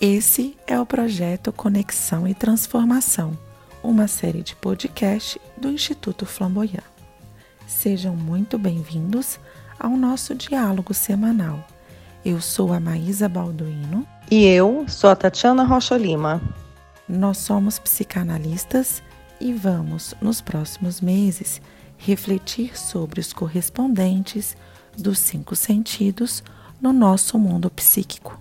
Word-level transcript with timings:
Esse 0.00 0.56
é 0.66 0.80
o 0.80 0.86
projeto 0.86 1.52
Conexão 1.52 2.26
e 2.26 2.32
Transformação, 2.32 3.36
uma 3.82 4.08
série 4.08 4.42
de 4.42 4.56
podcast 4.56 5.38
do 5.58 5.68
Instituto 5.68 6.24
Flamboyant. 6.24 6.82
Sejam 7.66 8.16
muito 8.16 8.58
bem-vindos 8.58 9.38
ao 9.78 9.90
nosso 9.90 10.34
diálogo 10.34 10.94
semanal. 10.94 11.62
Eu 12.24 12.40
sou 12.40 12.72
a 12.72 12.80
Maísa 12.80 13.28
Balduino. 13.28 14.06
E 14.30 14.46
eu 14.46 14.86
sou 14.88 15.10
a 15.10 15.14
Tatiana 15.14 15.64
Rocha 15.64 15.98
Lima. 15.98 16.40
Nós 17.06 17.36
somos 17.36 17.78
psicanalistas 17.78 19.02
e 19.38 19.52
vamos, 19.52 20.14
nos 20.18 20.40
próximos 20.40 21.02
meses, 21.02 21.60
refletir 21.98 22.74
sobre 22.74 23.20
os 23.20 23.34
correspondentes 23.34 24.56
dos 24.96 25.18
cinco 25.18 25.54
sentidos 25.54 26.42
no 26.80 26.90
nosso 26.90 27.38
mundo 27.38 27.68
psíquico. 27.68 28.40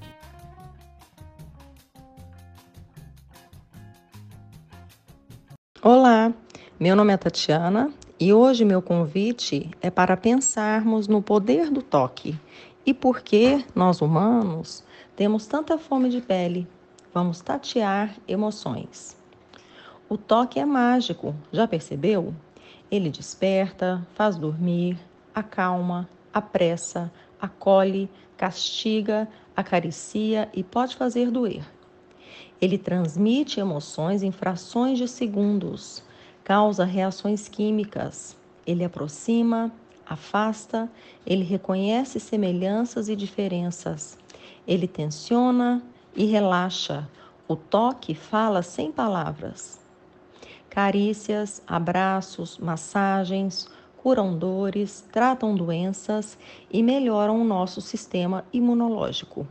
Olá, 5.81 6.33
meu 6.77 6.93
nome 6.93 7.13
é 7.13 7.15
Tatiana 7.15 7.89
e 8.19 8.33
hoje 8.33 8.65
meu 8.65 8.81
convite 8.81 9.71
é 9.81 9.89
para 9.89 10.17
pensarmos 10.17 11.07
no 11.07 11.21
poder 11.21 11.69
do 11.69 11.81
toque 11.81 12.37
e 12.85 12.93
por 12.93 13.21
que 13.21 13.65
nós 13.73 14.01
humanos 14.01 14.83
temos 15.15 15.47
tanta 15.47 15.77
fome 15.77 16.09
de 16.09 16.19
pele. 16.19 16.67
Vamos 17.13 17.39
tatear 17.39 18.13
emoções. 18.27 19.15
O 20.09 20.17
toque 20.17 20.59
é 20.59 20.65
mágico, 20.65 21.33
já 21.49 21.65
percebeu? 21.65 22.35
Ele 22.91 23.09
desperta, 23.09 24.05
faz 24.15 24.35
dormir, 24.35 24.99
acalma, 25.33 26.09
apressa, 26.33 27.09
acolhe, 27.39 28.09
castiga, 28.35 29.29
acaricia 29.55 30.49
e 30.53 30.61
pode 30.61 30.97
fazer 30.97 31.31
doer. 31.31 31.63
Ele 32.61 32.77
transmite 32.77 33.59
emoções 33.59 34.23
em 34.23 34.31
frações 34.31 34.97
de 34.97 35.07
segundos, 35.07 36.03
causa 36.43 36.83
reações 36.83 37.47
químicas. 37.47 38.35
Ele 38.65 38.83
aproxima, 38.83 39.71
afasta, 40.05 40.89
ele 41.25 41.43
reconhece 41.43 42.19
semelhanças 42.19 43.09
e 43.09 43.15
diferenças. 43.15 44.17
Ele 44.67 44.87
tensiona 44.87 45.81
e 46.15 46.25
relaxa. 46.25 47.07
O 47.47 47.55
toque 47.55 48.13
fala 48.13 48.61
sem 48.61 48.91
palavras. 48.91 49.79
Carícias, 50.69 51.61
abraços, 51.67 52.57
massagens 52.57 53.67
curam 54.01 54.37
dores, 54.37 55.05
tratam 55.11 55.53
doenças 55.53 56.37
e 56.71 56.81
melhoram 56.81 57.41
o 57.41 57.43
nosso 57.43 57.81
sistema 57.81 58.45
imunológico. 58.51 59.45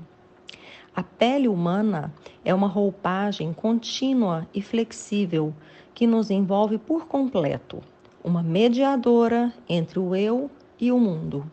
A 0.94 1.03
pele 1.03 1.48
humana 1.48 2.12
é 2.44 2.53
uma 2.53 2.67
roupagem 2.67 3.53
contínua 3.53 4.48
e 4.55 4.61
flexível 4.61 5.55
que 5.94 6.06
nos 6.06 6.31
envolve 6.31 6.78
por 6.78 7.06
completo, 7.06 7.81
uma 8.22 8.42
mediadora 8.42 9.53
entre 9.69 9.98
o 9.98 10.14
eu 10.14 10.50
e 10.81 10.91
o 10.91 10.98
mundo. 10.98 11.44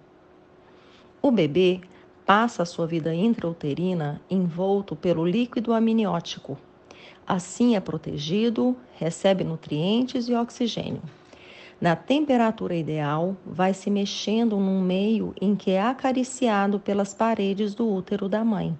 O 1.21 1.31
bebê 1.31 1.81
passa 2.25 2.63
a 2.63 2.65
sua 2.65 2.87
vida 2.87 3.13
intrauterina 3.13 4.21
envolto 4.29 4.95
pelo 4.95 5.25
líquido 5.25 5.73
amniótico. 5.73 6.57
Assim 7.27 7.75
é 7.75 7.79
protegido, 7.79 8.75
recebe 8.93 9.43
nutrientes 9.43 10.27
e 10.29 10.35
oxigênio. 10.35 11.01
Na 11.81 11.95
temperatura 11.95 12.75
ideal, 12.75 13.35
vai 13.45 13.73
se 13.73 13.89
mexendo 13.89 14.57
num 14.57 14.81
meio 14.81 15.33
em 15.41 15.55
que 15.55 15.71
é 15.71 15.81
acariciado 15.81 16.79
pelas 16.79 17.13
paredes 17.13 17.75
do 17.75 17.91
útero 17.91 18.29
da 18.29 18.45
mãe. 18.45 18.77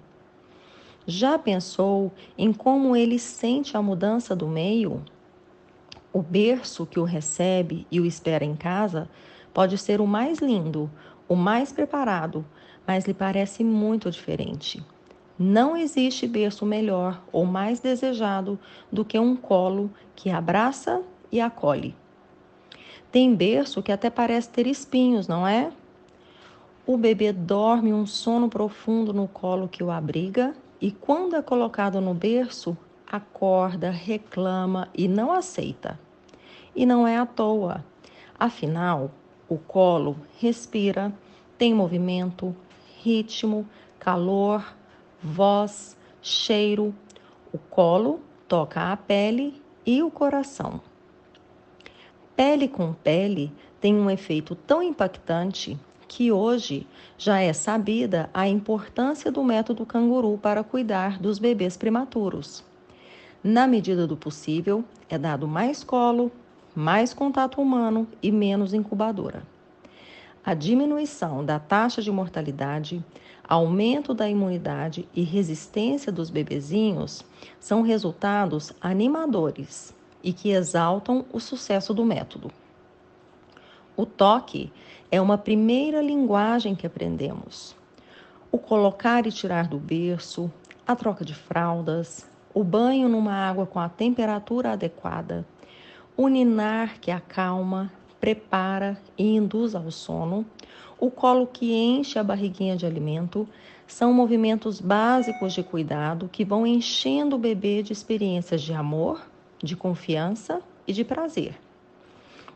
Já 1.08 1.38
pensou 1.38 2.10
em 2.36 2.52
como 2.52 2.96
ele 2.96 3.16
sente 3.16 3.76
a 3.76 3.82
mudança 3.82 4.34
do 4.34 4.48
meio? 4.48 5.04
O 6.12 6.20
berço 6.20 6.84
que 6.84 6.98
o 6.98 7.04
recebe 7.04 7.86
e 7.92 8.00
o 8.00 8.04
espera 8.04 8.44
em 8.44 8.56
casa 8.56 9.08
pode 9.54 9.78
ser 9.78 10.00
o 10.00 10.06
mais 10.06 10.40
lindo, 10.40 10.90
o 11.28 11.36
mais 11.36 11.72
preparado, 11.72 12.44
mas 12.84 13.04
lhe 13.04 13.14
parece 13.14 13.62
muito 13.62 14.10
diferente. 14.10 14.84
Não 15.38 15.76
existe 15.76 16.26
berço 16.26 16.66
melhor 16.66 17.22
ou 17.30 17.44
mais 17.44 17.78
desejado 17.78 18.58
do 18.90 19.04
que 19.04 19.16
um 19.16 19.36
colo 19.36 19.92
que 20.16 20.28
abraça 20.28 21.02
e 21.30 21.40
acolhe. 21.40 21.94
Tem 23.12 23.32
berço 23.32 23.80
que 23.80 23.92
até 23.92 24.10
parece 24.10 24.48
ter 24.48 24.66
espinhos, 24.66 25.28
não 25.28 25.46
é? 25.46 25.70
O 26.84 26.96
bebê 26.96 27.32
dorme 27.32 27.92
um 27.92 28.06
sono 28.06 28.48
profundo 28.48 29.12
no 29.12 29.28
colo 29.28 29.68
que 29.68 29.84
o 29.84 29.90
abriga 29.90 30.52
e 30.80 30.90
quando 30.90 31.36
é 31.36 31.42
colocado 31.42 32.00
no 32.00 32.12
berço, 32.12 32.76
acorda, 33.06 33.90
reclama 33.90 34.88
e 34.94 35.08
não 35.08 35.32
aceita. 35.32 35.98
E 36.74 36.84
não 36.84 37.06
é 37.06 37.16
à 37.16 37.24
toa. 37.24 37.84
Afinal, 38.38 39.10
o 39.48 39.56
colo 39.56 40.16
respira, 40.38 41.12
tem 41.56 41.72
movimento, 41.72 42.54
ritmo, 43.02 43.66
calor, 43.98 44.74
voz, 45.22 45.96
cheiro. 46.20 46.94
O 47.52 47.58
colo 47.58 48.20
toca 48.46 48.92
a 48.92 48.96
pele 48.96 49.62
e 49.86 50.02
o 50.02 50.10
coração. 50.10 50.80
Pele 52.34 52.68
com 52.68 52.92
pele 52.92 53.50
tem 53.80 53.94
um 53.94 54.10
efeito 54.10 54.54
tão 54.54 54.82
impactante 54.82 55.78
que 56.08 56.30
hoje 56.30 56.86
já 57.18 57.40
é 57.40 57.52
sabida 57.52 58.30
a 58.32 58.48
importância 58.48 59.30
do 59.30 59.42
método 59.42 59.84
canguru 59.84 60.38
para 60.38 60.62
cuidar 60.62 61.18
dos 61.18 61.38
bebês 61.38 61.76
prematuros. 61.76 62.64
Na 63.42 63.66
medida 63.66 64.06
do 64.06 64.16
possível, 64.16 64.84
é 65.08 65.16
dado 65.16 65.46
mais 65.46 65.84
colo, 65.84 66.32
mais 66.74 67.14
contato 67.14 67.60
humano 67.60 68.06
e 68.22 68.30
menos 68.30 68.74
incubadora. 68.74 69.42
A 70.44 70.54
diminuição 70.54 71.44
da 71.44 71.58
taxa 71.58 72.00
de 72.00 72.10
mortalidade, 72.10 73.04
aumento 73.48 74.14
da 74.14 74.28
imunidade 74.28 75.08
e 75.14 75.22
resistência 75.22 76.12
dos 76.12 76.30
bebezinhos 76.30 77.24
são 77.58 77.82
resultados 77.82 78.72
animadores 78.80 79.94
e 80.22 80.32
que 80.32 80.50
exaltam 80.50 81.24
o 81.32 81.40
sucesso 81.40 81.92
do 81.92 82.04
método. 82.04 82.50
O 83.96 84.04
toque 84.04 84.70
é 85.10 85.18
uma 85.20 85.38
primeira 85.38 86.02
linguagem 86.02 86.74
que 86.74 86.86
aprendemos. 86.86 87.74
O 88.52 88.58
colocar 88.58 89.26
e 89.26 89.32
tirar 89.32 89.68
do 89.68 89.78
berço, 89.78 90.52
a 90.86 90.94
troca 90.94 91.24
de 91.24 91.34
fraldas, 91.34 92.28
o 92.52 92.62
banho 92.62 93.08
numa 93.08 93.32
água 93.32 93.64
com 93.64 93.80
a 93.80 93.88
temperatura 93.88 94.72
adequada, 94.72 95.46
o 96.14 96.28
ninar 96.28 97.00
que 97.00 97.10
acalma, 97.10 97.90
prepara 98.20 99.00
e 99.16 99.34
induz 99.34 99.74
ao 99.74 99.90
sono, 99.90 100.44
o 101.00 101.10
colo 101.10 101.46
que 101.46 101.72
enche 101.72 102.18
a 102.18 102.24
barriguinha 102.24 102.76
de 102.76 102.84
alimento, 102.84 103.48
são 103.86 104.12
movimentos 104.12 104.78
básicos 104.78 105.54
de 105.54 105.62
cuidado 105.62 106.28
que 106.28 106.44
vão 106.44 106.66
enchendo 106.66 107.36
o 107.36 107.38
bebê 107.38 107.82
de 107.82 107.94
experiências 107.94 108.60
de 108.60 108.74
amor, 108.74 109.26
de 109.62 109.74
confiança 109.74 110.60
e 110.86 110.92
de 110.92 111.02
prazer. 111.02 111.58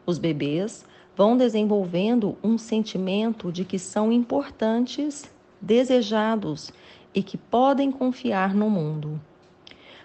Os 0.05 0.19
bebês 0.19 0.85
vão 1.17 1.37
desenvolvendo 1.37 2.37
um 2.43 2.57
sentimento 2.57 3.53
de 3.53 3.65
que 3.65 3.79
são 3.79 4.13
importantes, 4.13 5.31
desejados 5.61 6.73
e 7.15 7.23
que 7.23 7.37
podem 7.37 7.91
confiar 7.91 8.55
no 8.55 8.71
mundo. 8.71 9.21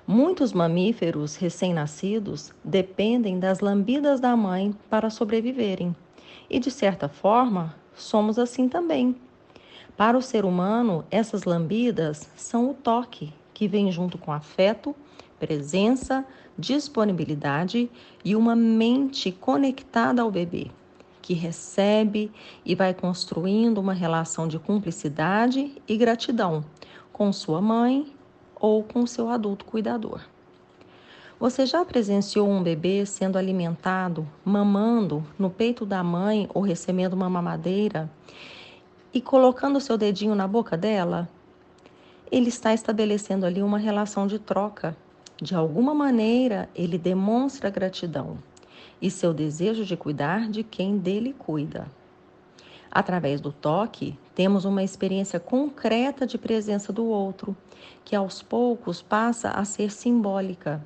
Muitos 0.08 0.54
mamíferos 0.54 1.36
recém-nascidos 1.36 2.54
dependem 2.64 3.40
das 3.40 3.60
lambidas 3.60 4.20
da 4.20 4.36
mãe 4.36 4.76
para 4.90 5.10
sobreviverem. 5.10 5.96
E, 6.50 6.60
de 6.60 6.70
certa 6.70 7.10
forma, 7.10 7.76
somos 7.96 8.38
assim 8.38 8.70
também. 8.70 9.16
Para 9.98 10.18
o 10.18 10.22
ser 10.22 10.46
humano, 10.46 11.06
essas 11.10 11.44
lambidas 11.44 12.30
são 12.36 12.70
o 12.70 12.74
toque 12.74 13.34
que 13.54 13.68
vem 13.68 13.92
junto 13.92 14.18
com 14.18 14.32
afeto, 14.32 14.94
presença, 15.40 16.26
disponibilidade 16.58 17.90
e 18.24 18.36
uma 18.36 18.56
mente 18.56 19.32
conectada 19.32 20.22
ao 20.22 20.30
bebê 20.30 20.70
que 21.26 21.34
recebe 21.34 22.32
e 22.64 22.76
vai 22.76 22.94
construindo 22.94 23.80
uma 23.80 23.94
relação 23.94 24.48
de 24.48 24.60
cumplicidade 24.60 25.82
e 25.88 25.98
gratidão 25.98 26.64
com 27.12 27.34
sua 27.34 27.60
mãe 27.60 28.14
ou 28.56 28.84
com 28.84 29.08
seu 29.08 29.28
adulto 29.28 29.66
cuidador. 29.66 30.22
Você 31.40 31.66
já 31.66 31.84
presenciou 31.84 32.48
um 32.48 32.62
bebê 32.62 33.08
sendo 33.08 33.40
alimentado, 33.40 34.28
mamando 34.46 35.26
no 35.38 35.50
peito 35.50 35.84
da 35.84 36.04
mãe 36.04 36.48
ou 36.54 36.62
recebendo 36.62 37.14
uma 37.14 37.28
mamadeira 37.28 38.08
e 39.12 39.20
colocando 39.20 39.82
seu 39.82 39.98
dedinho 39.98 40.36
na 40.36 40.48
boca 40.48 40.78
dela? 40.78 41.28
Ele 42.32 42.50
está 42.50 42.72
estabelecendo 42.72 43.48
ali 43.48 43.64
uma 43.64 43.80
relação 43.80 44.28
de 44.28 44.38
troca. 44.38 44.96
De 45.42 45.56
alguma 45.56 45.96
maneira, 45.96 46.70
ele 46.76 47.00
demonstra 47.00 47.72
gratidão 47.72 48.38
e 49.02 49.12
seu 49.12 49.34
desejo 49.34 49.86
de 49.86 49.98
cuidar 49.98 50.50
de 50.50 50.64
quem 50.64 50.98
dele 50.98 51.34
cuida. 51.38 51.88
Através 52.96 53.42
do 53.42 53.52
toque, 53.52 54.18
temos 54.34 54.64
uma 54.64 54.82
experiência 54.82 55.38
concreta 55.40 56.26
de 56.26 56.38
presença 56.38 56.94
do 56.94 57.06
outro, 57.06 57.56
que 58.06 58.16
aos 58.16 58.42
poucos 58.42 59.02
passa 59.02 59.50
a 59.50 59.66
ser 59.66 59.92
simbólica. 59.92 60.82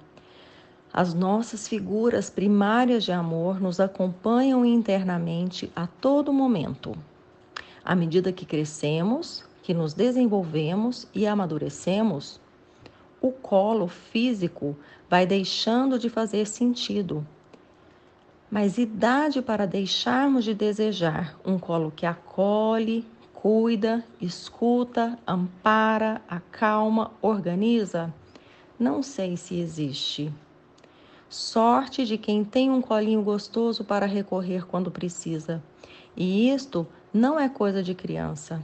As 0.91 1.13
nossas 1.13 1.67
figuras 1.67 2.29
primárias 2.29 3.03
de 3.03 3.11
amor 3.11 3.61
nos 3.61 3.79
acompanham 3.79 4.65
internamente 4.65 5.71
a 5.75 5.85
todo 5.85 6.33
momento. 6.33 6.95
À 7.85 7.95
medida 7.95 8.33
que 8.33 8.43
crescemos, 8.43 9.45
que 9.61 9.73
nos 9.73 9.93
desenvolvemos 9.93 11.07
e 11.13 11.27
amadurecemos, 11.27 12.41
o 13.21 13.31
colo 13.31 13.87
físico 13.87 14.75
vai 15.07 15.27
deixando 15.27 15.99
de 15.99 16.09
fazer 16.09 16.47
sentido 16.47 17.23
mas 18.49 18.77
idade 18.77 19.41
para 19.41 19.67
deixarmos 19.67 20.43
de 20.43 20.53
desejar 20.53 21.37
um 21.45 21.59
colo 21.59 21.91
que 21.95 22.05
acolhe, 22.05 23.05
cuida, 23.33 24.03
escuta, 24.19 25.17
ampara, 25.27 26.21
acalma, 26.27 27.11
organiza? 27.21 28.13
Não 28.79 29.03
sei 29.03 29.37
se 29.37 29.59
existe. 29.59 30.33
Sorte 31.29 32.05
de 32.05 32.17
quem 32.17 32.43
tem 32.43 32.71
um 32.71 32.81
colinho 32.81 33.21
gostoso 33.21 33.83
para 33.83 34.07
recorrer 34.07 34.65
quando 34.65 34.89
precisa. 34.89 35.63
E 36.17 36.49
isto 36.49 36.87
não 37.13 37.39
é 37.39 37.47
coisa 37.47 37.83
de 37.83 37.93
criança. 37.93 38.61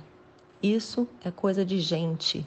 Isso 0.63 1.07
é 1.23 1.29
coisa 1.29 1.63
de 1.63 1.79
gente. 1.79 2.45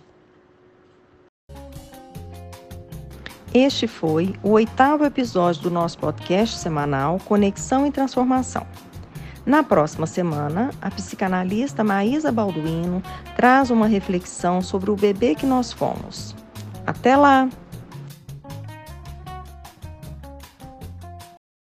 Este 3.55 3.87
foi 3.87 4.35
o 4.43 4.51
oitavo 4.51 5.05
episódio 5.05 5.63
do 5.63 5.71
nosso 5.71 5.99
podcast 5.99 6.59
semanal 6.59 7.19
Conexão 7.25 7.87
e 7.87 7.91
Transformação. 7.91 8.67
Na 9.47 9.63
próxima 9.63 10.07
semana, 10.07 10.71
a 10.83 10.91
psicanalista 10.91 11.83
Maísa 11.83 12.31
Balduino 12.31 13.03
traz 13.35 13.71
uma 13.71 13.87
reflexão 13.87 14.61
sobre 14.61 14.91
o 14.91 14.97
bebê 14.97 15.35
que 15.35 15.47
nós 15.47 15.73
fomos. 15.73 16.37
Até 16.87 17.17
lá! 17.17 17.49